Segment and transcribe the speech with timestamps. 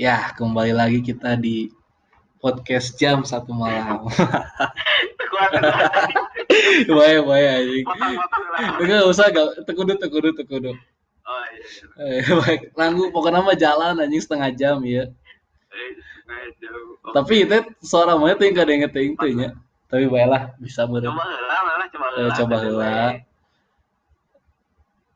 [0.00, 1.68] Ya, kembali lagi kita di
[2.40, 4.08] podcast jam satu malam.
[7.60, 7.84] Anjing.
[7.84, 8.80] Potong-potong lah.
[8.80, 10.72] Enggak usah, gak, tekudu, tekudu, tekudu.
[11.28, 11.60] Oh iya.
[12.00, 12.32] Eh, iya.
[12.32, 15.04] baik, nanggu pokoknya mah jalan anjing setengah jam ya.
[15.68, 15.90] Eh,
[17.12, 19.48] Tapi itu suara mah teh enggak ada yang ngeting teh nya.
[19.92, 21.12] Tapi baiklah, bisa coba bener.
[21.12, 22.34] heula malah coba Eh, heula.
[22.40, 22.94] coba heula.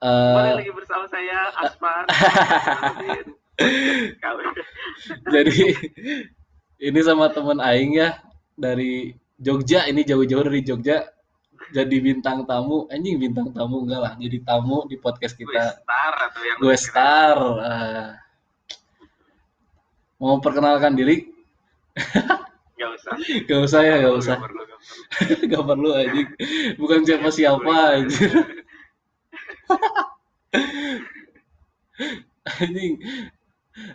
[0.05, 2.05] Kembali Eh, lagi bersama saya Asmar.
[5.31, 5.59] Jadi
[6.83, 8.19] ini sama temen aing ya
[8.59, 9.87] dari Jogja.
[9.87, 11.07] Ini jauh-jauh dari Jogja.
[11.75, 12.87] Jadi bintang tamu.
[12.91, 14.13] Anjing bintang tamu enggak lah.
[14.19, 15.81] Jadi tamu di podcast Gue kita.
[15.83, 18.09] Star atau yang gue star Eh,
[20.19, 21.31] mau perkenalkan diri?
[22.75, 23.15] Gak usah.
[23.47, 24.37] gak usah ya gak usah.
[24.37, 25.47] Gak perlu, gak perlu.
[25.55, 26.29] gak perlu anjing.
[26.75, 28.35] Bukan siapa siapa anjing.
[32.45, 33.01] Anjing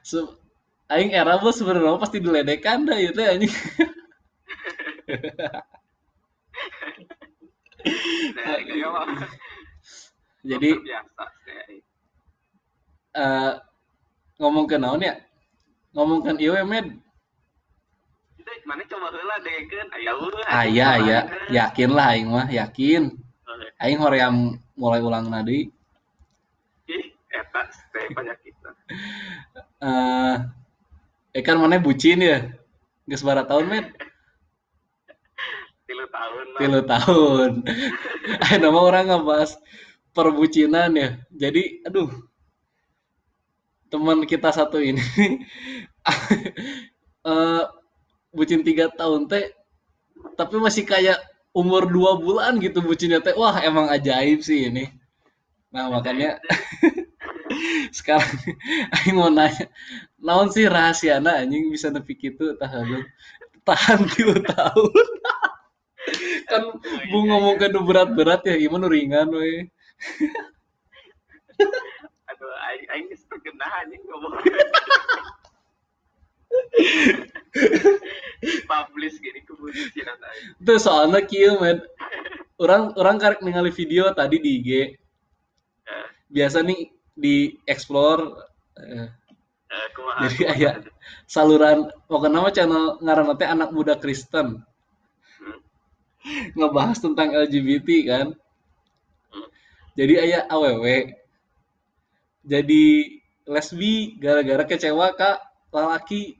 [0.03, 0.34] Se-
[0.89, 3.53] aing era bos sebenarnya pasti diledekan dah itu anjing.
[8.36, 9.25] Saya kayak apa?
[10.39, 11.23] jadi biasa
[13.19, 13.52] eh
[14.39, 15.16] ngomong ke naon ya?
[15.91, 16.95] Ngomong kan ieu med?
[18.39, 20.47] Itu mana coba heula dengekeun aya urang.
[20.47, 21.19] aya aya
[21.52, 23.03] yakin lah aing mah yakin.
[23.84, 25.67] Aing hoream mulai ulang nadi
[27.30, 27.61] eta
[27.94, 28.53] teh penyakit.
[29.81, 30.35] eh
[31.38, 32.38] eh kan mana bucin ya?
[33.09, 33.85] Geus bara tahun med
[35.88, 36.59] Tilu tahun lah.
[36.61, 37.52] tilu tahun.
[38.45, 39.52] Ayo nama orang ngebahas
[40.13, 41.09] perbucinan ya?
[41.33, 42.09] Jadi aduh.
[43.89, 45.02] Teman kita satu ini.
[47.30, 47.63] Eh
[48.35, 49.45] bucin tiga tahun teh.
[50.39, 51.19] Tapi masih kayak
[51.55, 53.35] umur dua bulan gitu bucinnya teh.
[53.38, 54.85] Wah emang ajaib sih ini.
[55.73, 56.39] Nah makanya
[57.89, 58.30] sekarang
[58.95, 59.66] aing mau nanya
[60.22, 62.53] naon sih rahasiana anjing bisa nepi kitu?
[62.58, 63.03] Tahan
[63.66, 64.94] tahan tilu tahun.
[66.50, 66.73] Kan
[67.14, 69.69] bu ngomong kan berat-berat ya gimana ringan we
[72.34, 74.34] Aduh, aing aing geus tergenah anjing ngomong.
[78.66, 80.47] Publish gini aing.
[80.66, 81.84] itu soalnya kieu men.
[82.57, 84.69] Orang orang karek ningali video tadi di IG
[85.90, 87.35] Eh, biasa nih di
[87.68, 88.24] explore
[88.80, 89.07] eh,
[89.68, 90.56] eh, kumaha, Jadi kumaha.
[90.56, 90.72] aya
[91.28, 94.63] saluran pokoknya nama channel ngaranna teh anak muda Kristen
[95.40, 95.59] Hmm.
[96.52, 98.28] ngebahas tentang LGBT kan
[99.29, 99.47] Hmm.
[99.94, 100.84] jadi ayah aww
[102.44, 102.84] jadi
[103.46, 105.38] lesbi gara-gara kecewa kak
[105.69, 106.35] lalaki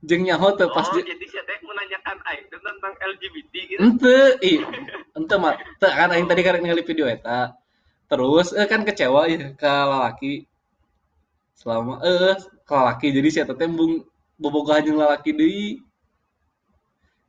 [0.00, 3.80] jeng nyaho teu pas Oh, di- jadi saya teh menanyakan aing tuh tentang LGBT gitu.
[3.80, 4.60] ente ih
[5.16, 7.56] ente mah kan aing tadi karek ningali video eta
[8.10, 10.32] terus eh, kan kecewa ya ke lalaki
[11.56, 14.04] selama eh ke lalaki jadi si eta teh embung
[14.38, 15.68] bobogohan jeung lalaki deui.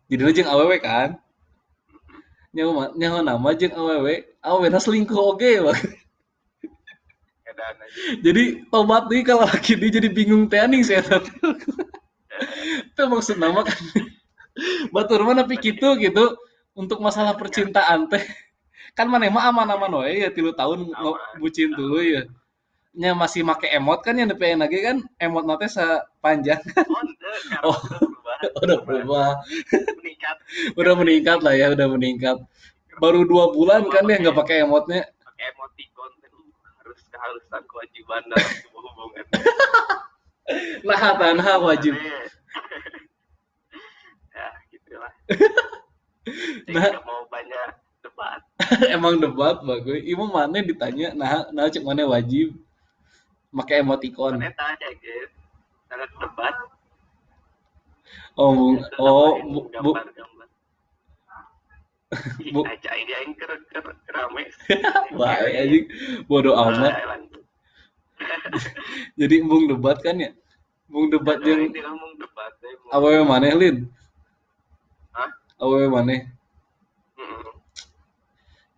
[0.10, 1.18] Jadi jeung awewe kan?
[2.56, 5.78] Nyaho mah- nyaho nama jeung awewe awewena selingkuh oge wah.
[7.46, 7.86] Edan aja.
[8.26, 8.44] jadi
[8.74, 11.34] tobat deui ka lalaki deui jadi bingung teh aning si eta teh.
[12.92, 13.80] Itu maksud nama kan?
[14.94, 16.36] Batur mah nepi kitu gitu.
[16.76, 18.24] Untuk masalah percintaan teh
[18.96, 20.88] kan mana mah aman-aman we ya tilu tahun
[21.38, 22.24] bucin dulu ya
[22.96, 27.76] nya masih make emot kan yang DP lagi kan emot nate sepanjang Oh, sekarang Oh.
[27.76, 28.38] udah berubah.
[28.64, 29.30] udah berubah
[30.00, 30.38] Meningkat.
[30.80, 32.38] udah meningkat lah ya udah meningkat
[32.96, 36.12] baru dua bulan kan ya nggak pakai emotnya Pakai emoticon
[36.80, 39.26] harus keharusan kewajiban dalam sebuah hubungan.
[40.88, 42.32] nah tanah wajib Aneh.
[44.32, 45.12] ya, gitulah.
[46.72, 46.88] Nah.
[46.96, 47.70] nggak mau banyak
[48.00, 48.40] debat.
[48.96, 52.56] emang debat bagus ibu mana ditanya nah nah cek mana wajib
[53.56, 55.32] pakai emoticon Ternyata aja guys.
[55.96, 56.56] Debat.
[58.36, 59.92] oh bu- oh bu, bu,
[62.54, 63.84] Bu- aja ini aing ker ker
[64.16, 64.44] rame.
[65.20, 65.86] Baik anjing
[66.30, 66.94] bodoh amat.
[69.20, 70.32] Jadi embung debat kan ya?
[70.88, 73.78] Embung debat yang mau- awewe maneh lin?
[75.16, 75.30] Hah?
[75.60, 76.35] Awewe maneh.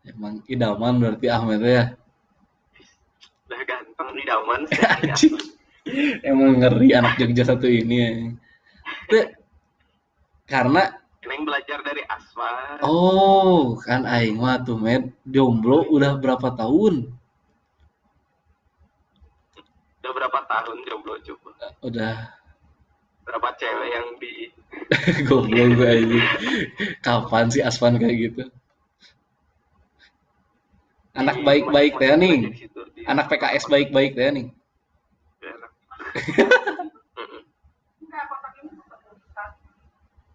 [0.07, 1.83] Emang idaman berarti Ahmed ya.
[3.47, 5.31] Udah ganteng di daman sih.
[6.27, 8.11] Emang ngeri anak Jogja satu ini ya.
[10.47, 10.83] Karena
[11.27, 12.79] Neng belajar dari Asma.
[12.87, 17.11] oh kan aing mah tuh med jomblo udah berapa tahun?
[19.99, 21.51] Udah berapa tahun jomblo coba?
[21.83, 22.15] Udah
[23.27, 24.33] Berapa cewek yang di
[25.27, 26.27] goblok gue anjing.
[27.03, 28.43] Kapan sih Aspan kayak gitu?
[31.17, 32.37] Anak di- baik-baik teh nih.
[33.11, 34.47] Anak PKS baik-baik teh nih.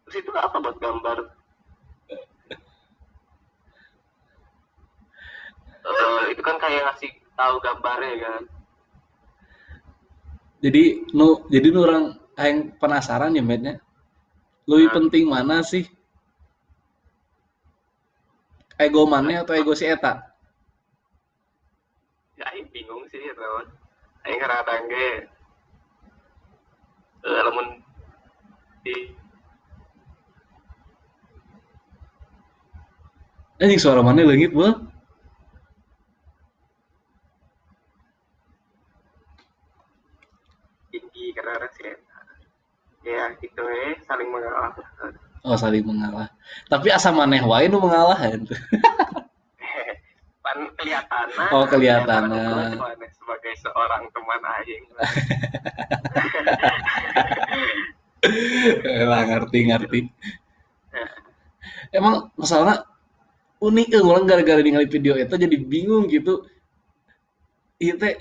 [0.06, 1.18] Terus itu apa buat gambar?
[5.82, 8.42] Eh, itu kan kayak ngasih tahu gambarnya kan.
[10.62, 12.04] Jadi nu jadi nu orang
[12.38, 13.82] aing penasaran ya Mednya.
[14.70, 14.94] Lebih Nah.
[14.94, 15.82] penting mana sih?
[18.78, 20.31] Ego mana atau ego si eta?
[22.42, 23.70] Ya, aing bingung sih, teman.
[24.26, 25.30] Aing kadang ge
[27.22, 27.78] eh, lamun
[28.82, 29.14] di
[33.62, 34.74] Anjing suara mana leungit beuh?
[40.90, 41.94] tinggi karena sih
[43.06, 44.74] ya gitu eh saling mengalah
[45.42, 46.30] Oh saling mengalah.
[46.70, 48.54] Tapi asa maneh wae nu mengalah ente.
[51.32, 52.44] kelihatan Oh, kelihatanna.
[53.16, 54.84] sebagai seorang teman aing
[59.10, 60.00] lah ngerti ngerti.
[61.92, 62.84] Emang masalahnya
[63.62, 66.44] unik eh orang gara-gara ningali video itu jadi bingung gitu.
[67.82, 68.14] Iya teh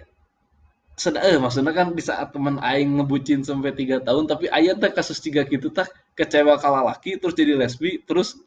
[0.98, 4.92] sedang eh maksudnya kan di saat teman aing ngebucin sampai tiga tahun tapi aya teh
[4.94, 8.38] kasus tiga gitu tak kecewa kala laki terus jadi lesbi terus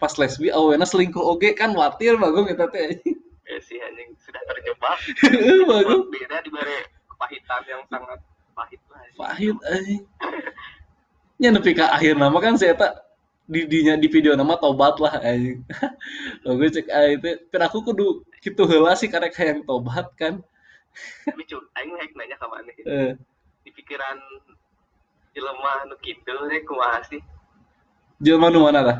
[0.00, 3.00] pas lesbi awena selingkuh oge kan watir bagong eta teh
[3.46, 4.10] ya sih anjing.
[4.20, 4.98] Sudah terjebak.
[5.70, 6.76] Bagong beda di bare
[7.10, 8.18] kepahitan yang sangat
[8.52, 10.02] pahit lah pahit anjing.
[11.36, 12.92] Nya nepi ka akhir nama kan saya tak
[13.46, 15.62] di dinya di video nama tobat lah anjing.
[16.44, 20.42] Lo gue cek ah itu kan aku kudu gitu heula sih karek hayang tobat kan.
[21.28, 23.12] Tapi cu aing mah nanya ke mana eh.
[23.62, 24.18] Di pikiran
[25.36, 27.20] jelema nu kitu teh kumaha sih?
[28.18, 28.98] Jelema nu mana lah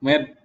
[0.00, 0.36] med.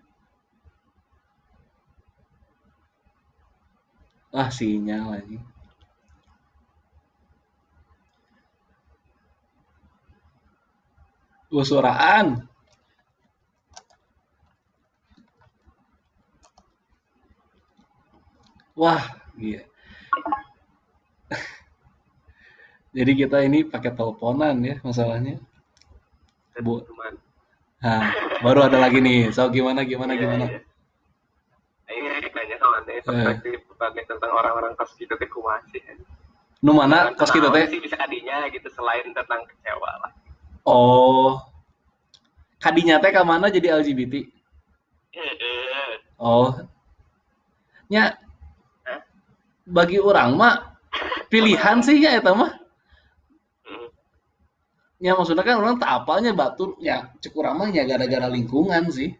[4.33, 5.37] Ah sinyal lagi
[11.51, 12.47] Gua suaraan.
[18.79, 19.03] Wah
[19.35, 19.67] iya.
[22.95, 25.43] Jadi kita ini pakai teleponan ya masalahnya.
[26.61, 26.79] Bu.
[26.87, 27.20] teman
[27.81, 28.13] Nah,
[28.45, 29.33] baru ada lagi nih.
[29.33, 30.45] So gimana gimana Iya, gimana?
[30.45, 30.59] iya.
[31.89, 35.27] Aing nanya ke mana perspektif mana tentang orang-orang kos gitu teh
[35.73, 35.81] sih
[36.61, 37.73] Nu mana kos kita kenaon teh?
[37.73, 40.11] sih bisa kadinya gitu selain tentang kecewa lah
[40.61, 41.41] Oh.
[42.61, 44.29] Kadinya teh ka mana jadi LGBT?
[46.21, 46.53] Oh.
[47.89, 48.13] Nya
[49.65, 50.77] bagi orang mah
[51.33, 52.61] pilihan sih ya eta mah.
[55.01, 59.17] Ya maksudnya kan orang tak apalnya batur ya cukup ramah ya gara-gara lingkungan sih.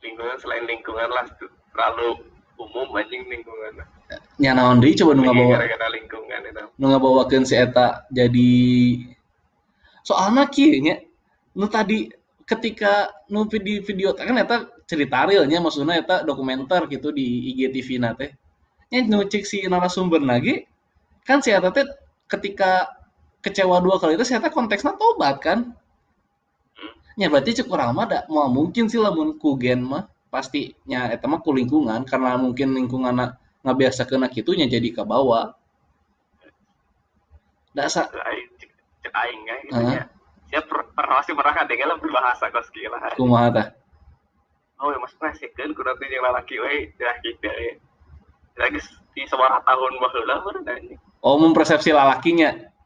[0.00, 1.48] lingkungan selain lingkungan lah tuh.
[1.72, 2.24] Terlalu
[2.60, 3.80] umum anjing lingkungan
[4.40, 6.64] Nya naon deui coba nu ngabawa gara-gara lingkungan itu.
[6.76, 8.52] nu ngabawakeun si eta jadi
[10.04, 11.00] soalnya kieu nya
[11.56, 12.10] nu tadi
[12.44, 18.12] ketika nu di video kan eta cerita realnya maksudnya eta dokumenter gitu di IGTV na
[18.12, 18.34] teh.
[18.92, 20.68] Nya nu cek si narasumber lagi
[21.24, 21.86] kan si eta teh
[22.28, 22.99] ketika
[23.40, 25.72] kecewa dua kali itu eta konteksnya tobat kan?
[27.18, 31.10] Nya berarti cek urang mah da mau mungkin sih lamun ku gen mah pasti nya
[31.10, 33.12] eta mah ku lingkungan karena mungkin lingkungan
[33.60, 35.52] nggak biasa kena gitunya jadi ke bawah.
[37.76, 38.70] Cek
[39.04, 39.80] cek aing ya gitu
[40.50, 40.60] ya.
[40.66, 43.66] Per, pernah masih pernah kadang lah berbahasa kos gila kumaha tah
[44.82, 47.72] oh ya mas ngasihkeun ku nanti yang lalaki we dah gitu ya
[48.58, 48.82] lagi
[49.14, 52.50] di sebarang tahun baheula baru anjing oh mempersepsi lalakinya?
[52.50, 52.79] Eh, Eh,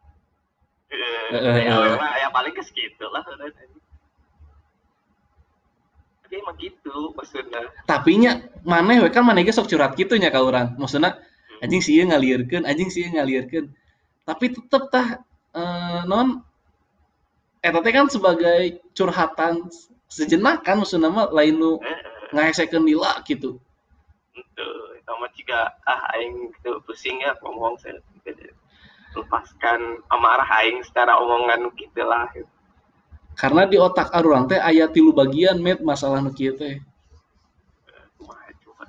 [0.94, 2.14] ya, eh.
[2.22, 3.22] ya paling ke segitu lah.
[6.24, 7.68] Tapi emang gitu maksudnya.
[7.84, 8.32] Tapi nya
[8.64, 11.20] we kan ge sok curhat gitu nya ka urang maksudna
[11.62, 13.72] anjing sih ngalirkeun anjing sih ngalirkeun
[14.24, 15.20] tapi tetep tah
[15.52, 16.40] eh, non
[17.64, 19.68] eta teh kan sebagai curhatan
[20.08, 21.98] sejenak kan maksudna mah lain nu eh,
[22.34, 23.60] ngahesekeun lila gitu.
[24.34, 24.68] Itu
[25.04, 28.00] sama jika ah aing gitu pusing ya ngomong saya.
[28.24, 28.43] gitu.
[29.14, 29.80] Lepaskan
[30.10, 32.26] amarah aing secara omongan gitu lah
[33.34, 36.78] karena di otak arurang teh aya tilu bagian met masalah nu kieu teh
[38.22, 38.84] Wah, coba.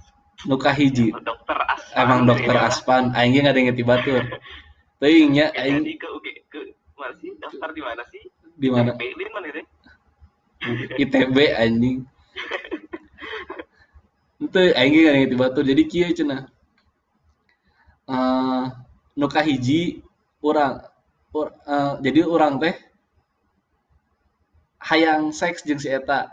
[0.46, 2.66] nu kahiji dokter aspan emang dokter ya.
[2.70, 4.22] aspan aing ge ngadenge ti batur
[5.02, 6.08] teuing nya Eh, aing ke
[6.50, 6.60] ke
[6.98, 8.24] mana sih daftar di mana sih
[8.56, 8.92] di mana
[10.98, 12.02] ITB anjing.
[14.42, 15.62] Itu aing ge ngadenge ti batur.
[15.62, 16.50] Jadi kieu cenah.
[18.10, 18.64] Eh
[19.16, 20.05] nu kahiji
[20.46, 20.78] urang
[21.34, 22.76] ur, eh, jadi urang teh
[24.86, 26.30] hayang seks jeung si eta.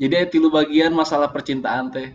[0.00, 2.08] jadi tilu bagian masalah percintaan teh.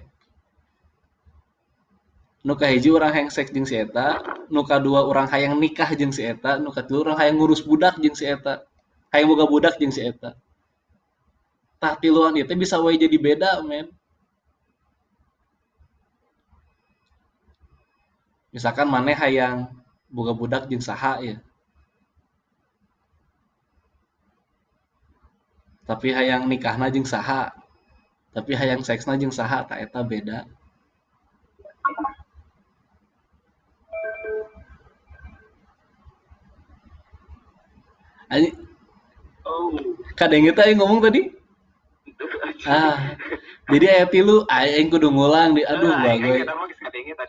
[2.43, 6.23] Nu kahiji urang hayang seks jeung si eta nu kadua urang hayang nikah jeung si
[6.25, 8.65] eta nu katilu urang hayang ngurus budak jeung si eta
[9.13, 10.33] hayang boga budak jeung si eta.
[11.77, 13.93] Tah tiluan itu bisa wae jadi beda men
[18.57, 19.69] misalkan mana hayang
[20.09, 21.37] boga budak jeung saha ya
[25.87, 27.55] tapi hayang nikahna jeung saha.
[28.35, 30.43] Tapi hayang seksna jeung saha tak eta beda.
[38.27, 38.51] Ani,
[39.47, 39.71] oh
[40.19, 41.31] kadang kita yang ngomong tadi?
[42.03, 42.25] Itu
[42.67, 43.15] ah
[43.71, 46.43] jadi ayat tilu aing kudu ngulang di aduh Ah, tadi.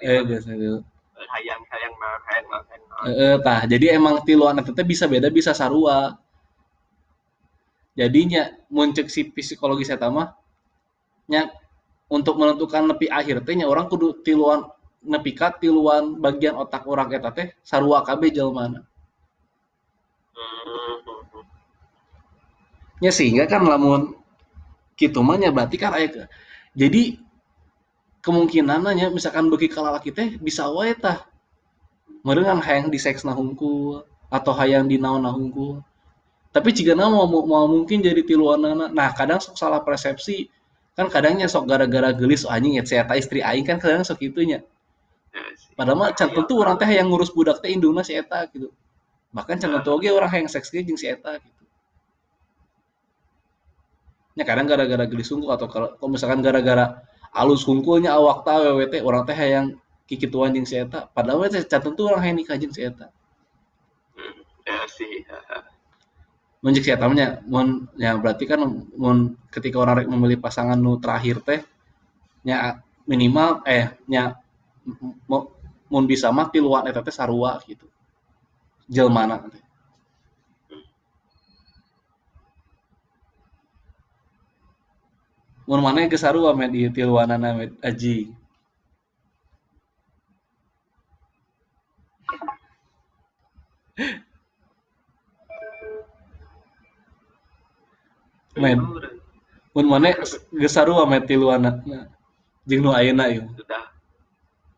[0.02, 0.82] Eh biasa dulu
[1.26, 3.60] hayang hayang naon hayang naon hayang naon Eh, tah.
[3.66, 6.14] Jadi emang tiluan eta teh bisa beda bisa sarua.
[7.98, 10.30] Jadinya muncul si psikologi saya mah
[11.28, 11.50] nya
[12.08, 14.64] untuk menentukan nepi akhir teh nya orang kudu tiluan
[15.04, 18.87] nepi ka tiluan bagian otak orang eta teh sarua kabeh jelmana
[20.38, 21.42] Hmm,
[23.02, 24.14] nya sehingga kan lamun
[24.94, 26.30] kitu mah nya berarti kan aya ke-
[28.28, 31.25] jadi kemungkinannya misalkan bagi kalalaki teh bisa wae tah.
[32.20, 35.80] Meureun hayang di seksna hungkul atau hayang di naonna hungkul
[36.49, 40.49] tapi jika mau, mau mau mungkin jadi tiluanana nah kadang sok salah persepsi.
[40.97, 44.64] Kan kadangnya sok gara-gara gelis oh, anjing ya eta istri aing kan kadang sok itunya.
[45.30, 45.70] Ya sih.
[45.78, 48.75] padahal mah can tentu orang teh yang ngurus budak teh indungna si eta gitu.
[49.30, 51.62] Bahkan can tentu oge orang yang seks ge jeung si eta gitu.
[54.35, 59.00] Nya kadang gara-gara gelis hungkul atau kalau kalau misalkan gara-gara alus hungkulnya awak awewe teh
[59.04, 59.66] orang teh hayang
[60.08, 63.06] kikituan jeung si eta padahal teh can tentu orang hayang nikah jeung si eta
[64.18, 64.35] Hmm,
[64.66, 65.23] ya sih
[66.62, 68.58] Mun si eta mah nya mun ya berarti kan
[68.99, 71.61] mun ketika orang rek memilih pasangan nu terakhir teh
[72.47, 74.35] nya minimal eh nya
[74.82, 75.49] m- m-
[75.92, 77.87] mun bisa mah tiluan eta teh sarua gitu.
[78.90, 79.62] Jelmana teh.
[85.68, 88.32] Mun mana geus sarua med ieu tiluanana med aji.
[98.62, 98.80] Men,
[99.76, 100.40] mun mana geus
[100.72, 102.08] sarua med tiluanana.
[102.64, 103.44] Jeung nu ayeuna ieu.
[103.52, 103.84] sudah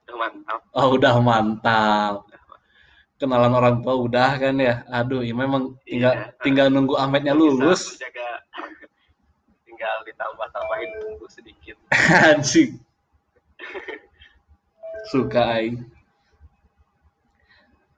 [0.02, 2.26] sudah mantap Oh, udah mantap.
[3.23, 4.82] Kenalan orang tua udah kan ya.
[4.90, 6.35] Aduh, ya memang tinggal Iya.
[6.42, 7.94] tinggal nunggu Ahmednya lulus.
[7.94, 8.42] menjaga
[9.80, 11.72] tinggal ditambah tambahin bumbu sedikit
[12.28, 12.76] Anjing.
[15.08, 15.88] Suka aing.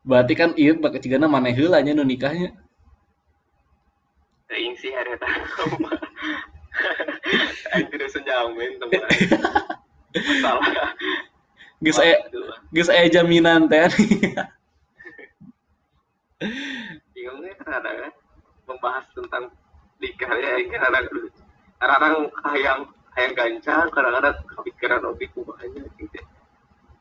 [0.07, 2.55] Berarti kan ieu bakal cigana maneh heula nya nu nikahnya.
[4.47, 5.83] Aing sih ada tahu
[7.75, 9.03] Aing tidak senjamin teman
[10.39, 10.95] salah
[11.83, 12.15] Geus aya
[12.71, 13.91] geus aya jaminan teh.
[17.11, 18.13] bingungnya kadang kan
[18.71, 19.51] membahas tentang
[19.99, 20.71] nikah ya Aing
[21.83, 22.15] kadang kadang
[22.47, 22.81] hayang
[23.19, 26.19] hayang gancang kadang-kadang kepikiran obi kubahnya gitu.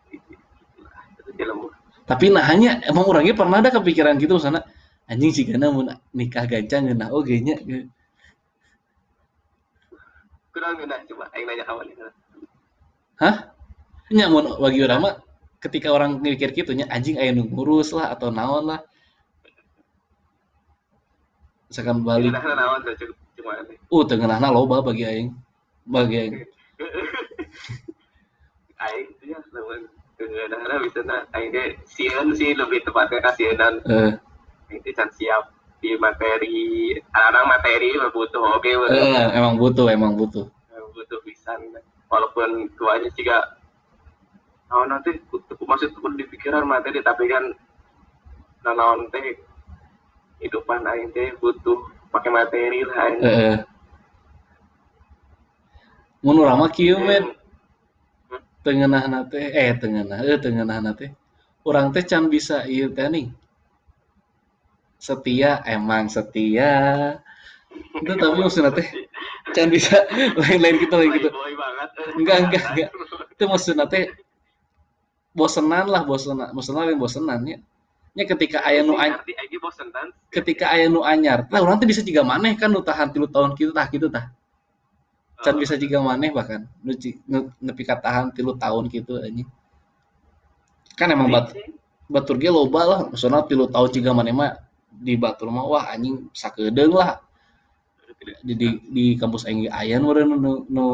[0.10, 0.34] Gitu
[1.22, 1.70] itu dalam
[2.10, 4.66] Tapi nah hanya emang orangnya pernah ada kepikiran gitu sana
[5.06, 5.86] anjing sih karena mau
[6.18, 7.56] nikah gancang nah oge nya
[10.52, 11.94] kurang nggak coba Aing nanya ini
[13.22, 13.36] Hah?
[14.12, 15.16] Nya mun bagi urang mah
[15.62, 18.82] ketika orang mikir gitu nya anjing aya nu ngurus lah atau naon lah.
[21.70, 23.76] Misalkan balik, naon tuh ini.
[23.90, 25.30] Uh tengenahna loba bagi aing.
[25.90, 26.36] Bagi aing.
[28.82, 29.86] Aing ya teman
[30.18, 34.14] kadang-kadang bisa nah Aing deh sieun sih lebih tepatnya kasihanan Eh,
[34.74, 36.98] itu can siap di materi.
[37.14, 40.50] Anak materi butuh oke eh, emang butuh, emang butuh.
[40.98, 41.62] butuh pisan.
[42.10, 43.38] Walaupun tuanya juga
[44.72, 45.12] oh nanti
[45.60, 47.44] maksud pun di pikiran materi tapi kan
[48.64, 49.36] nanaon teh
[50.40, 51.80] hidupan aing teh butuh
[52.12, 53.08] pakai materi lah.
[53.18, 53.58] Eh, eh.
[56.22, 57.34] Mun urang mah kieu men,
[58.62, 61.10] tengenahna teh eh tengenah, eh tengenahna teh.
[61.66, 63.28] Urang teh can bisa ieu teh nih.
[65.02, 67.18] Setia, emang setia.
[67.98, 68.86] Itu tapi maksudnya teh
[69.56, 69.98] can bisa
[70.42, 71.30] lain-lain gitu lain gitu.
[72.20, 72.90] Enggak, enggak, enggak.
[73.34, 74.14] Itu maksudnya teh
[75.34, 77.58] bosenan lah, bosenan, bosenan lain bosenan ya.
[78.12, 81.80] Nya ketika aya nu an- Arti aing bosen kan ketika aya nu anyar, lah urang
[81.80, 84.26] teh bisa jiga maneh kan nu tahan 3 tahun kitu tah kitu tah.
[85.42, 86.92] Can bisa jiga maneh bahkan nu
[87.64, 89.48] nepi ka tahan 3 tahun kitu anjing.
[91.00, 91.56] Kan emang bat,
[92.12, 94.60] batur ge loba lah, maksudna 3 tahun jiga maneh mah
[94.92, 97.24] di batur mah wah anjing sakedeung lah.
[98.46, 100.86] di di, di kampus aing ge aya nu nu, nu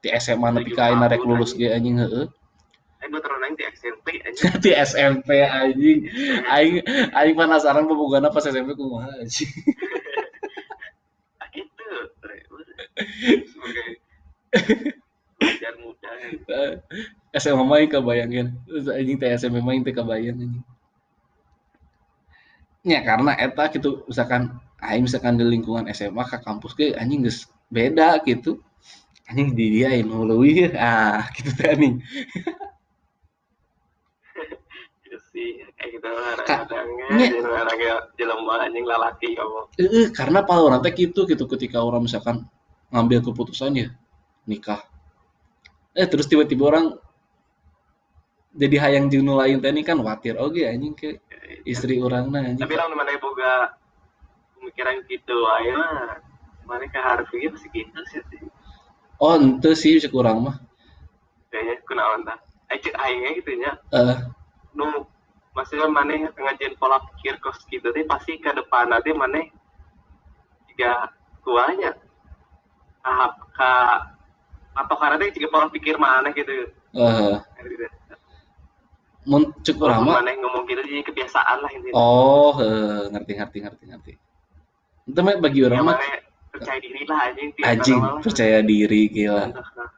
[0.00, 2.26] di SMA nepi ka ayeuna rek lulus ge anjing heeh
[3.42, 4.44] Aing aing di SMP aja.
[4.64, 5.98] di SMP anjing.
[6.46, 6.76] Aing
[7.10, 9.50] aing penasaran pembogana pas SMP kumaha anjing.
[11.42, 11.86] Ah, gitu.
[13.50, 13.88] Sebagai
[15.42, 16.10] belajar muda.
[17.34, 18.46] SMA mah aing kebayangin.
[18.70, 20.64] Anjing teh SMP mah aing teh kebayang anjing.
[22.86, 27.50] Ya karena eta gitu misalkan aing misalkan di lingkungan SMA ke kampus ge anjing geus
[27.74, 28.62] beda gitu.
[29.26, 31.98] Anjing di dia leuwih ah gitu teh anjing
[35.90, 36.08] gitu
[37.42, 39.60] orangnya jelema anjing lalaki kamu.
[39.80, 42.46] Heeh, karena paling nanti gitu gitu ketika orang misalkan
[42.92, 43.88] ngambil keputusan ya
[44.44, 44.84] nikah
[45.96, 46.86] eh terus tiba-tiba orang
[48.52, 51.20] jadi hayang jeung nu lain teh kan watir oge anjing ke
[51.64, 53.72] istri orang nah anjing Tapi orang mana boga
[54.56, 56.20] pemikiran gitu ayo mah.
[56.68, 58.20] Mana ke harus gitu sih gitu sih.
[59.20, 60.56] oh ente sih bisa kurang mah
[61.52, 62.38] Kayaknya kunaon tah.
[62.72, 63.72] Ayo aingnya gitu nya.
[63.92, 64.16] eh
[64.72, 65.04] nu
[65.52, 69.44] maksudnya mana ngajian pola pikir kos gitu teh pasti ke depan nanti mana
[70.72, 71.12] jika
[71.44, 71.92] kuanya
[73.04, 73.72] tahap ka
[74.72, 76.72] atau karena teh jika pola pikir mana gitu.
[76.96, 77.36] Eh
[79.22, 83.58] mun cek urang mah mana ngomong gitu jadi kebiasaan lah intinya oh eh, ngerti ngerti
[83.62, 84.12] ngerti ngerti.
[85.06, 86.18] Itu mah bagi ya orang mah mana
[86.50, 87.18] percaya diri lah
[87.62, 88.18] anjing lah.
[88.18, 89.46] percaya diri gila.
[89.52, 89.90] Contoh nah,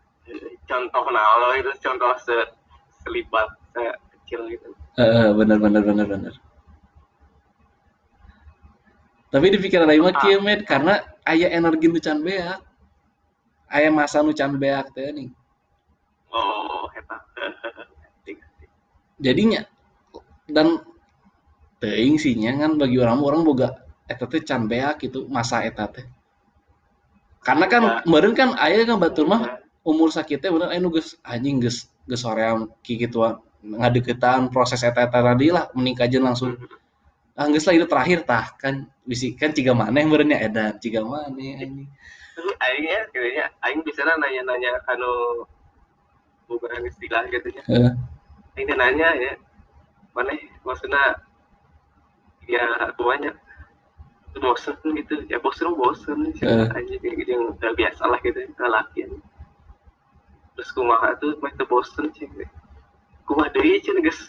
[0.68, 2.36] contoh nah itu contoh se
[3.00, 6.34] selibat se kecil gitu Bener bener bener bener.
[9.34, 12.62] Tapi di pikiran aing mah kieu met karena aya energi nu can beak.
[13.66, 15.26] Aya masa nu can beak teh nih.
[16.30, 17.16] oh eta
[19.24, 19.66] Jadinya
[20.46, 20.78] dan
[21.82, 23.74] teuing sih nya kan bagi orang orang boga
[24.06, 26.06] eta teh can beak gitu masa eta teh.
[27.42, 27.94] Karena kan Ya.
[28.06, 31.90] meureun kan aya kan batur mah umur sakit teh bener aya nu geus anjing geus
[32.06, 36.52] geus soream kikituan ngadeukeutan proses eta eta tadi lah menikah langsung.
[37.34, 38.52] Ah geus lah itu terakhir tah.
[38.60, 40.76] Kan bisi kan ciga maneh meureunnya edan.
[40.78, 41.88] Ciga maneh anjing.
[42.60, 45.46] Aingnya kayaknya aing bisa nanya-nanya anu
[46.44, 47.92] bukan istilah gitu nya Heeh.
[48.58, 49.32] aing nanya ya
[50.12, 50.34] mana
[50.66, 51.18] maksudnya
[52.44, 53.34] ya banyak
[54.38, 55.24] bosen gitu.
[55.30, 56.68] Ya bosen bosen sih Eh.
[56.68, 57.30] aja kayak gitu.
[57.58, 59.08] Yang biasa lah gitu laki
[60.54, 62.30] terus kumaha tuh mah teu bosen sih
[63.26, 64.20] kumaha deui cen geus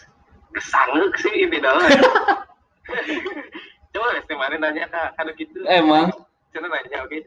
[0.52, 1.84] geus sanggeuk sih ini dalam
[3.92, 6.12] coba geus mana nanya ka anu gitu emang?
[6.52, 7.18] Cenah nanya oke.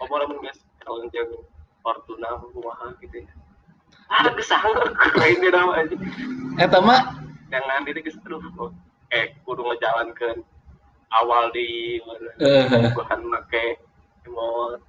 [0.00, 1.32] Apa lamun geus kalau jeung
[1.80, 3.32] Fortuna kumaha gitu ya.
[4.12, 4.92] Ah geus sanggeuk
[5.24, 5.96] ini dalam aja
[6.60, 7.20] eta mah
[7.52, 8.72] jangan diri geus kok
[9.14, 10.42] eh kudu ngejalankeun
[11.14, 12.00] awal di
[12.42, 12.90] Eh.
[12.92, 13.78] bahan make
[14.26, 14.82] emot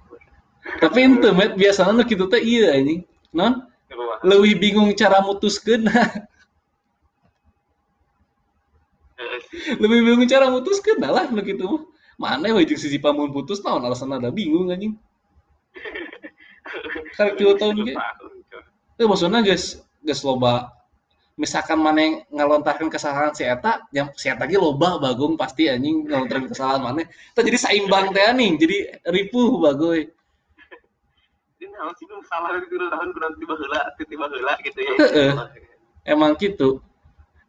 [0.76, 3.00] tapi ente met biasanya nu kitu teh ieu anjing.
[3.32, 3.64] Non
[4.24, 6.10] leuwih bingung cara mutuskeun sih.
[9.82, 11.44] lebih bingung cara mutuskeun lah mah
[12.18, 14.98] mana we jeung sisi pamun putus naon alasan ada bingung anjing
[17.16, 18.62] Karek tilu tahun Tahun, coy.
[19.00, 20.74] Eh maksudnya guys, guys loba
[21.38, 26.04] misalkan mana yang ngelontarkan kesalahan si eta, yang si eta ge loba bagong pasti anjing
[26.04, 27.06] ngelontarkan kesalahan mana.
[27.06, 30.10] Kita jadi seimbang teh anjing, jadi ripuh bagoy.
[31.58, 31.66] Sih
[32.30, 33.58] salah tahun kudu tiba
[34.30, 34.94] tiba gitu ya.
[36.06, 36.78] Emang gitu.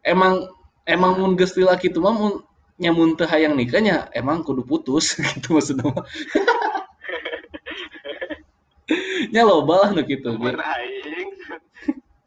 [0.02, 0.50] Emang
[0.82, 2.42] emang mun geus tila kitu mah mun
[2.80, 6.02] nyamun teu hayang nikahnya emang kudu putus gitu maksudnya mah.
[9.30, 10.34] nya loba lah nu kitu.
[10.34, 11.30] Umur aing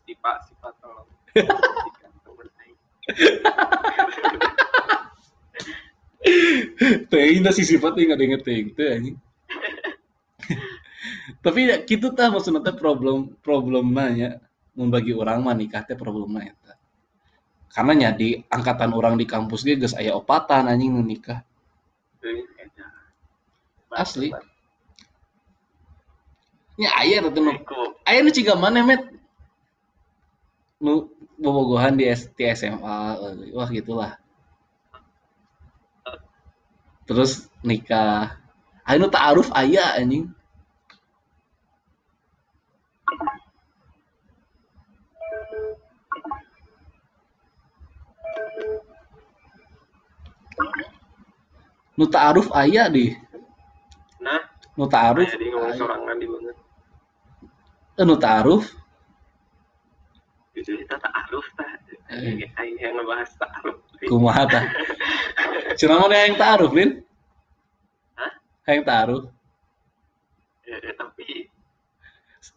[0.07, 1.03] sifat sifat tolong.
[7.11, 9.19] Teuing da si sifat teh ngadenge teuing teh anjing.
[11.43, 14.29] Tapi ya kitu tah maksudna teh problem problemna nya
[14.79, 16.79] mun bagi urang mah nikah teh problemna eta.
[17.67, 21.43] Karena nya di angkatan orang di kampus ge geus aya opatan anjing nu nikah.
[22.23, 22.87] Teuing eta.
[23.91, 24.31] Asli.
[26.79, 29.03] Nya aya teh nu Iku aya nu ciga maneh met
[30.79, 33.19] nu bobogohan di, S, di SMA
[33.51, 34.15] wah gitulah.
[37.03, 38.39] Terus nikah.
[38.95, 40.31] Nu ta'aruf aya anjing.
[51.93, 53.13] Nu ta'aruf aya di.
[54.17, 54.41] nah,
[54.73, 55.29] Nu ta'aruf.
[55.29, 56.55] jadi ngomong sorangan di banget.
[58.01, 58.65] Eh, Nu ta'aruf.
[60.57, 61.69] Itu kita ta'aruf tah.
[62.13, 62.49] Eh.
[62.81, 63.77] Yang ngebahas ta'aruf.
[64.09, 64.65] Kumaha tah?
[65.79, 67.01] Cenah mana yang ta'aruf, Lin?
[68.17, 68.31] Hah?
[68.69, 69.23] Yang ta'aruf.
[70.65, 71.49] ya, ya, tapi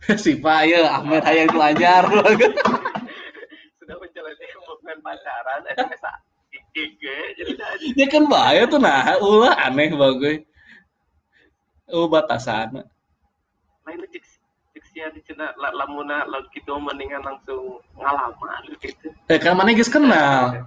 [0.23, 2.05] si Pak ya Ahmed hayang anyar
[3.79, 5.77] sudah menjalani hubungan pacaran eh
[7.97, 10.45] ya kan bahaya tuh nah ulah aneh bagus
[11.91, 12.83] oh batasan.
[13.87, 14.23] Lain cek
[14.75, 19.15] cek sia di cina la- lamuna lalu gitu mendingan langsung ngalaman gitu.
[19.31, 20.67] Eh kan mana geus kenal.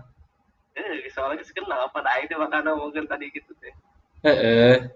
[0.80, 3.74] Eh soalnya sih kenal pada akhirnya makanya mungkin tadi gitu teh.
[4.24, 4.88] Heeh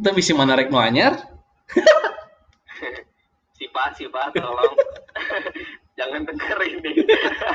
[0.00, 1.20] Itu bisa mana rek anyar?
[3.52, 4.72] Si pak si pak tolong
[5.98, 6.92] jangan denger ini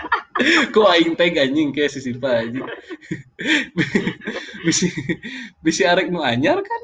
[0.76, 2.68] Kok aing teh anjing kayak si Sipa anjing.
[4.68, 4.92] bisi
[5.64, 6.82] bisi arek nu anyar kan.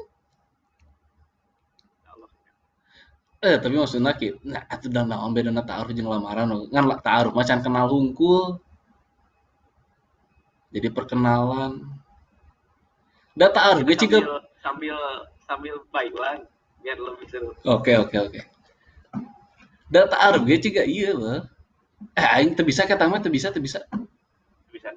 [3.42, 6.46] Eh tapi maksudnya ki, nah atuh dan naon bedana ta'aruf jeung lamaran.
[6.70, 8.62] Ngan lah ta'aruf macan kenal hungkul.
[10.72, 11.82] Jadi perkenalan.
[13.36, 14.24] Da ta'aruf ge sambil
[14.62, 14.96] sambil
[15.44, 16.46] sambil bailan
[16.82, 18.40] biar lebih seru Oke oke oke.
[19.92, 21.44] Ta'aruf ge ciga ieu mah.
[22.16, 23.84] Eh aing teu bisa kata mah teu bisa teu bisa.
[24.72, 24.90] bisa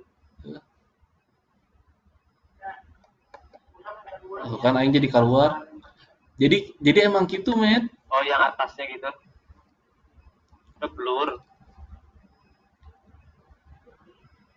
[4.46, 5.68] Oh, kan aing jadi keluar.
[6.40, 7.88] Jadi jadi emang gitu, men.
[8.12, 9.12] oh yang atasnya gitu.
[10.80, 11.40] Ngeblur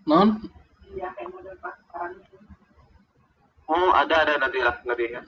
[0.09, 0.41] Non,
[3.69, 4.41] oh ada ada.
[4.41, 5.21] Nanti lah nanti ya.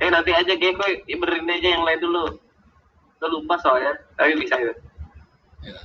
[0.00, 2.40] Eh nanti aja gue kok benerin aja yang lain dulu
[3.20, 4.72] Gue lupa soalnya tapi bisa gitu
[5.60, 5.76] Ya.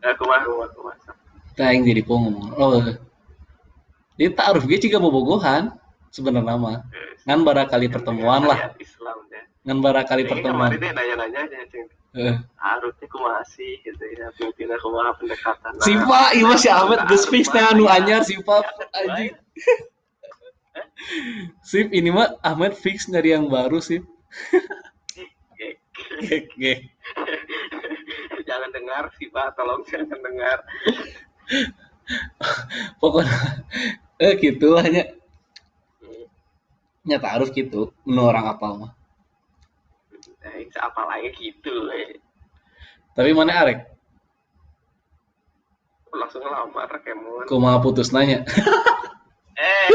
[0.00, 0.96] ya kumah kumah kumah
[1.60, 2.56] Nah, yang jadi ngomong.
[2.56, 2.80] Oh.
[4.16, 5.76] Dia ta'aruf ge ciga bobogohan
[6.08, 6.80] sebenarnya mah.
[7.28, 8.72] Ngan barakali pertemuan lah.
[8.80, 10.72] Islam ya Ngan barakali Ini pertemuan.
[10.72, 11.60] kemarin dia nanya-nanya aja
[12.58, 17.24] harusnya kumaha sih gitu ya pimpinan kumaha pendekatan Nah, Sipa, iya mah si Ahmed geus
[17.30, 18.64] fix teh anu anyar Sipa
[18.98, 19.30] anjing.
[21.64, 24.04] Sip, ini mah Ahmed fix nyari yang baru sip.
[26.18, 26.80] Gek.
[28.48, 30.58] jangan dengar sih pak tolong jangan dengar
[32.98, 33.62] Pokoknya
[34.24, 35.04] eh gitu lah nya.
[37.06, 38.92] Nyata harus gitu, menurut orang apal mah.
[40.44, 42.18] eh, apa lagi gitu eh.
[43.14, 43.78] Tapi mana arek?
[46.10, 48.42] langsung ngelamar kemon Kumaha putus nanya.
[49.62, 49.88] eh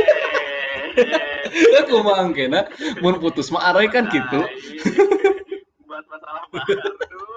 [1.75, 2.71] Ya kumaha engkena
[3.04, 4.43] mun putus mah arek kan gitu.
[6.15, 7.28] Masalah baru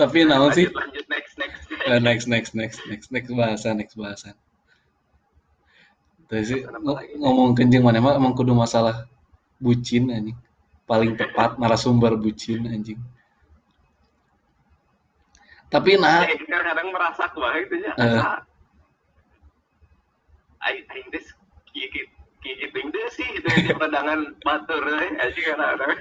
[0.00, 0.64] Tapi naon sih?
[0.70, 4.32] lanjut next next Eh, next next next next next bahasan next bahasan.
[6.24, 9.04] Terus sih ng- ngomong kencing mana emang, emang kudu masalah
[9.60, 10.38] bucin anjing.
[10.88, 12.96] Paling tepat narasumber bucin anjing.
[15.68, 18.22] Tapi nah, Eh, kadang merasa banget gitu ya Eh.
[20.64, 21.26] aing aing des
[22.44, 25.96] kieu deui sih gitu ya, di pedangan batur eh aja kadang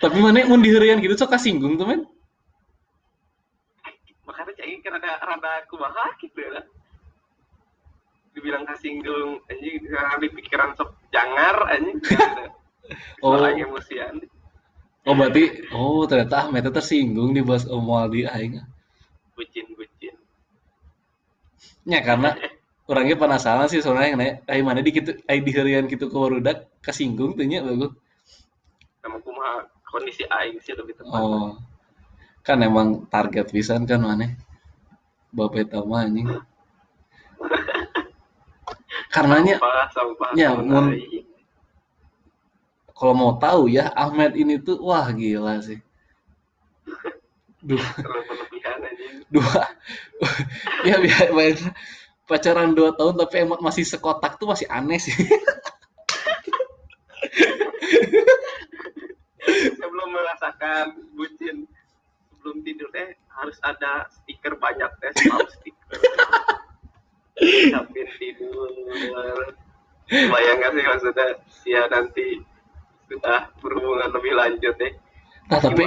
[0.00, 2.08] tapi mana mun diheureun gitu sok kasinggung tuh men.
[4.24, 6.64] makanya cai kan ada rada kumaha gitu ya
[8.32, 12.00] dibilang kasinggung anjing karena di pikiran sok jangar anjing
[13.18, 13.34] Oh.
[13.34, 13.42] oh.
[13.42, 14.22] lagi emosian
[15.06, 18.58] Oh berarti oh ternyata Ahmed teh tersinggung di bahas Om Waldi aing.
[19.34, 20.14] bucin bucin
[21.86, 22.34] Nya karena
[22.90, 26.58] orangnya penasaran sih soalnya yang nanya, "Ai mana di kitu ai diheureun kitu ke barudak
[26.82, 27.94] kasinggung teh nya bagus."
[29.02, 31.54] sama kumaha kondisi aing sih lebih tepat Oh.
[32.42, 34.34] Kan emang target pisan kan maneh.
[35.34, 36.26] Bapak eta mah anjing.
[39.14, 39.56] Karenanya
[40.34, 40.98] Ya, mun-
[42.96, 45.78] kalau mau tahu ya Ahmed ini tuh wah gila sih.
[47.66, 47.82] Dua,
[49.26, 49.58] dua
[50.86, 51.58] ya biar biar
[52.26, 55.14] pacaran dua tahun tapi emang masih sekotak tuh masih aneh sih.
[59.78, 61.70] sebelum merasakan bucin
[62.30, 65.98] sebelum tidur teh harus ada stiker banyak teh spam stiker
[67.36, 68.70] Ucapin tidur
[70.08, 71.28] bayang gak sih maksudnya
[71.68, 72.42] ya nanti
[73.06, 74.92] sudah berhubungan lebih lanjut deh
[75.46, 75.86] Nah, tapi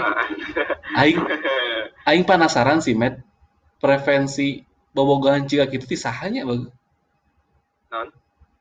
[0.96, 1.20] aing
[2.08, 3.20] aing penasaran sih, Met.
[3.80, 6.70] Prevensi bobogohan jika gitu ti sahanya bagus.
[7.90, 8.10] non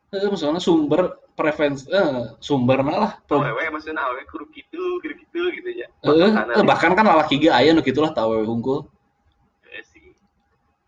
[0.08, 3.12] Eh, maksudnya sumber prevensi eh sumberna lah.
[3.28, 7.36] Pro- awewe maksudnya awewe kudu gitu kudu gitu gitu ya Eh, eh, bahkan kan lalaki
[7.36, 8.88] ge aya nu kitu lah tawe hungkul.
[9.68, 10.00] eh, sih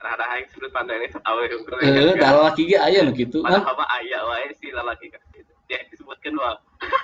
[0.01, 3.45] rada aing sudut pandang ini awewe unggul Eh, da lalaki ge aya nu kitu.
[3.45, 5.21] mana Kan apa ayah wae sih lalaki kan
[5.69, 6.57] ya disebutkan wah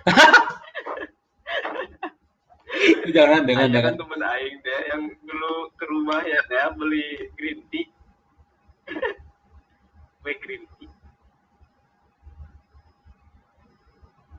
[3.12, 3.92] jangan jangan Ada jangan.
[3.92, 7.85] kan temen aing teh yang dulu ke rumah ya teh beli green tea.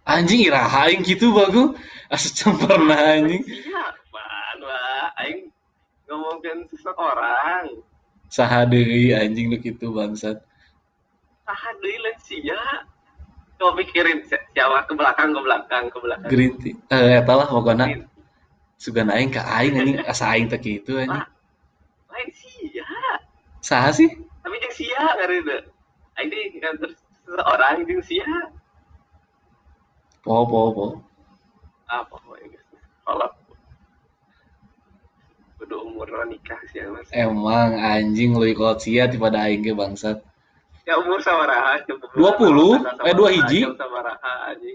[0.07, 1.75] Anjing iraha aing gitu bagus.
[2.07, 3.43] Asa pernah anjing.
[3.43, 4.23] Siapa?
[4.63, 5.51] Wah, aing
[6.07, 7.67] ngomongin seseorang.
[8.31, 10.39] Saha deui anjing lu kitu bangsat.
[11.43, 12.55] Saha deui lain sia.
[13.59, 16.29] Kau pikirin si- siapa ke belakang ke belakang ke belakang.
[16.31, 16.73] Tea.
[16.87, 18.07] Eh eta lah pokona Green.
[18.79, 21.19] sugan aing ka aing anjing asa aing teh kitu anjing.
[22.07, 22.87] Lain sia.
[23.59, 24.07] Saha sih?
[24.47, 25.59] Tapi jeung sia ngareuna.
[26.15, 26.95] Aing teh kan terus
[27.27, 28.31] seseorang jeung sia.
[30.23, 30.85] Po po po.
[31.91, 32.63] Apa pokoknya
[33.03, 33.27] kalau
[35.59, 37.11] udah umur nikah sih ya, mas.
[37.11, 40.23] Emang anjing leuwih kolot sia daripada aing ge bangsat.
[40.87, 41.83] Ya umur sama raha.
[42.15, 43.03] 20?
[43.03, 43.67] Eh, dua hiji?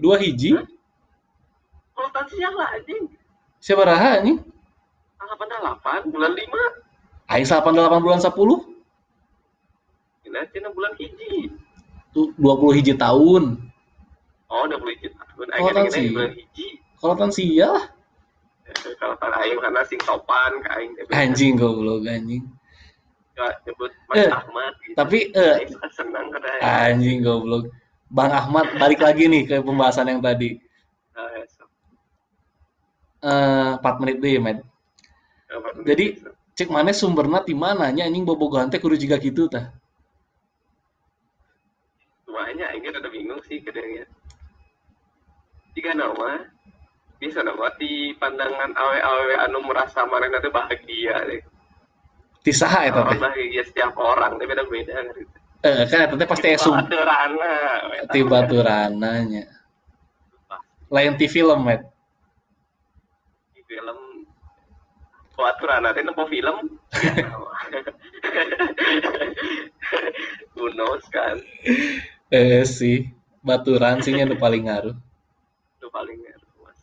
[0.05, 0.53] Dua hiji.
[1.97, 3.09] Kalau tak siang lah anjing.
[3.57, 4.37] Siapa raha anjing?
[5.17, 5.49] Anggapan
[6.05, 7.33] 8 bulan 5.
[7.33, 8.72] Aing 88 bulan 10.
[10.33, 11.53] Ini cina bulan hiji.
[12.16, 13.61] Tuh 20 hiji tahun.
[14.49, 15.47] Oh, udah boleh hiji tahun.
[15.61, 16.09] Oh, kira sih.
[16.09, 16.66] bulan hiji.
[16.97, 17.85] Kolotan sia lah.
[18.64, 20.90] Eh, Kalau tak aing karena sing sopan ke aing.
[21.12, 22.49] Anjing goblok anjing.
[23.37, 24.97] Ya, nyebut Mas Eh, Ahmad gitu.
[24.97, 25.57] Tapi eh
[25.92, 26.33] senang
[26.64, 27.68] anjing goblok.
[28.09, 30.57] Bang Ahmad balik lagi nih ke pembahasan yang tadi.
[31.12, 31.64] Ah, ya, so.
[33.21, 34.40] Eh 4 menit deh.
[34.40, 35.83] Apa tuh?
[35.85, 36.07] Jadi
[36.57, 39.82] cek mana sumberna di mana nya anjing bobogohan teh kudu jiga kitu tah.
[42.53, 44.05] Semuanya aing rada bingung sih kadangnya.
[45.73, 46.45] Jika nama
[47.17, 51.41] bisa nama di pandangan awe-awe anu merasa mana teh bahagia deh.
[52.45, 53.25] Ti saha eta Orang teh?
[53.25, 55.17] bahagia setiap orang teh beda-beda kan.
[55.65, 57.57] Eh kan eta teh pasti aya sum Baturana.
[58.12, 59.49] ti baturana nya.
[60.93, 61.81] Lain ti film, Med.
[63.57, 64.29] Di film
[65.41, 66.69] Baturana teh nempo film.
[70.53, 71.41] Who knows kan?
[72.33, 73.12] Eh sih,
[73.45, 74.97] baturan sih nya nu paling ngaruh.
[75.77, 76.81] Itu paling ngaruh, Mas.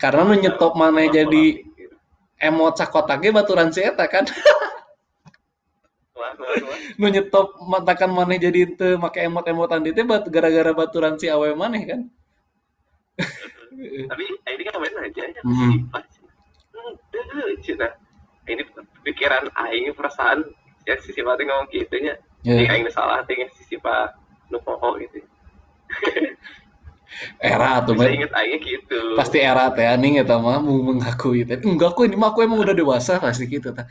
[0.00, 1.44] Karena nu nyetop mana jadi
[2.40, 4.24] emot sakotak ge baturan si eta kan.
[6.96, 11.84] Nu nyetop matakan maneh jadi teu make emot-emotan di bat- gara-gara baturan si awe maneh
[11.84, 12.00] kan.
[14.08, 15.40] Tapi ini kan main aja ya.
[15.44, 15.92] Hmm.
[16.72, 17.92] Henteu, cenah.
[18.48, 18.64] Ini
[19.04, 20.48] pikiran aing perasaan
[20.88, 22.16] ya si sifatnya ngomong gitu nya.
[22.46, 22.62] Ya.
[22.62, 24.14] Ini aing salah teh si sifat
[24.54, 25.18] nu poho gitu.
[27.42, 28.14] Era tuh Met.
[28.14, 29.18] inget aing gitu.
[29.18, 31.58] Pasti era teh anjing eta mah mau mengakui teh.
[31.58, 33.88] Enggak kok ini mah aku emang udah dewasa pasti gitu tah.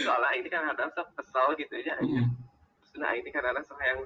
[0.00, 1.94] Soalnya ini kan kadang sok kesel gitu ya.
[2.00, 2.32] Mm.
[2.98, 4.02] Nah ini kan kadang sok yang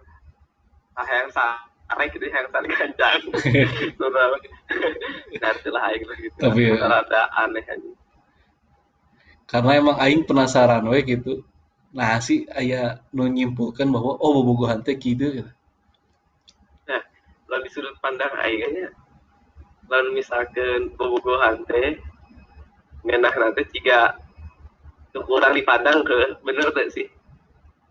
[0.98, 3.20] yang sare gitu yang saling ganjang.
[3.96, 4.28] Surah.
[5.40, 6.36] Nanti lah aing gitu.
[6.42, 6.84] Tapi ya.
[6.84, 8.03] rada aneh aja.
[9.44, 11.44] Karena emang aing penasaran we gitu.
[11.94, 15.52] Nah, sih aya nu nyimpulkan bahwa oh bobogohan teh kitu gitu.
[16.88, 17.02] Nah,
[17.62, 18.90] di sudut pandang aingnya,
[19.86, 22.00] lalu misalkan bobogohan teh,
[23.06, 24.18] ngenah nanti jika
[25.14, 27.06] kurang dipandang ke bener tuh sih,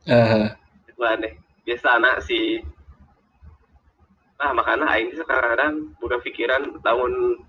[0.04, 0.52] Eh,
[0.92, 1.40] Itu aneh.
[1.64, 2.60] Biasa anak sih.
[4.36, 7.40] Nah, makanya aing sih kadang bukan pikiran tahun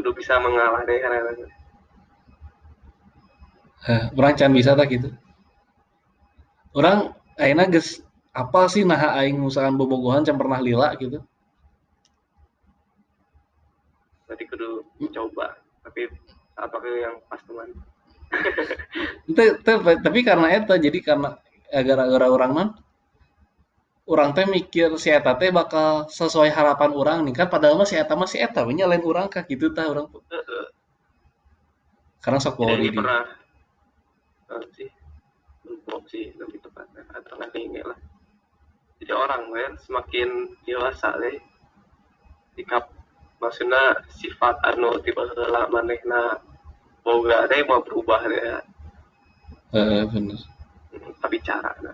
[0.00, 1.36] udah bisa mengalah deh karena
[3.86, 5.08] eh, orang can bisa tak gitu.
[6.76, 8.02] Orang ayeuna geus
[8.36, 11.24] apa sih nah aing misalkan bobogohan can pernah lila gitu.
[14.26, 14.82] nanti kudu
[15.14, 15.54] coba
[15.86, 16.10] tapi
[16.58, 17.70] apakah yang pas teman
[20.04, 21.38] tapi karena eta jadi karena
[21.70, 22.68] eh, gara-gara orang non
[24.06, 27.94] orang teh mikir si eta teh bakal sesuai harapan orang nih kan padahal mah si
[27.94, 30.10] eta mah si eta lain urang kah gitu tah orang
[32.20, 33.45] karena sok bawa ini pernah
[34.52, 34.90] eh, sih.
[36.06, 37.02] Sih lebih tepatnya.
[37.10, 37.98] Atau nanti ini lah.
[39.02, 40.28] Jadi orang kan semakin
[40.64, 41.36] dewasa deh
[42.56, 42.88] sikap
[43.36, 46.40] maksudnya sifat anu tiba heula manehna
[47.04, 48.64] boga deh mau berubah deh
[49.76, 50.40] Eh, bener.
[51.20, 51.92] Tapi cara nah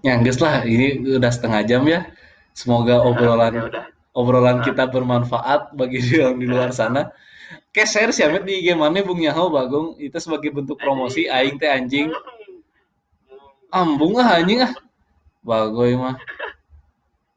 [0.00, 2.08] ya geus lah ini udah setengah jam ya.
[2.56, 3.84] Semoga ya obrolan udah
[4.16, 4.64] obrolan Nah.
[4.64, 7.12] kita bermanfaat bagi yang di luar sana
[7.70, 9.94] Share sih Amit di IG mana Bung Nyaho Bagong.
[10.02, 12.10] Itu sebagai bentuk promosi aing teh anjing.
[13.70, 14.72] Ambung ah anjing ah.
[15.46, 16.18] Bagoy mah.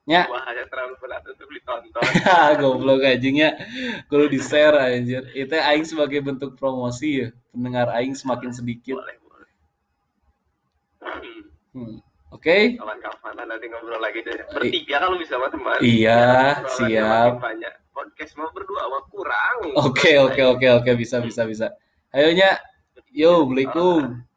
[0.10, 0.26] Nya.
[0.28, 2.02] Wah ya terlalu berat untuk ditonton.
[2.60, 3.56] Goblok anjingnya
[4.10, 5.30] kudu di share anjir.
[5.38, 7.28] Itu aing sebagai bentuk promosi ya.
[7.54, 8.98] Pendengar aing semakin sedikit.
[8.98, 9.50] Boleh boleh.
[11.06, 11.42] Hmm,
[11.78, 11.96] Hmm.
[12.34, 12.58] oke.
[12.82, 14.42] Kawan-kawan lah, nanti ngobrol lagi deh.
[14.50, 17.38] Bertiga kalau bisa teman iya siap.
[17.38, 19.58] banyak podcast mau berdua mah kurang.
[19.78, 20.92] Oke oke oke oke.
[20.98, 21.72] Bisa bisa bisa.
[22.12, 22.58] Ayo nya
[23.14, 24.33] yo assalamualaikum